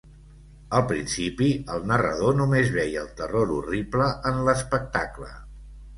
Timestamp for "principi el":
0.91-1.85